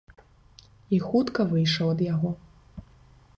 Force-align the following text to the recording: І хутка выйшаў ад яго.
І 0.97 0.99
хутка 1.07 1.45
выйшаў 1.51 1.93
ад 1.97 2.01
яго. 2.13 2.31